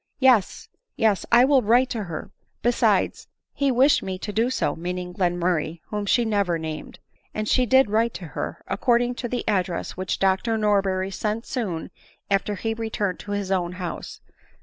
[0.17, 2.31] Yes— yes; I will write to her;
[2.63, 6.97] besides, he wished me to do so," (meaning GJenmurray, whom she sever named;)
[7.35, 11.91] and sue did write to her, according to the address which Dr Norberry sent soon
[12.31, 14.21] after he returned to his own house.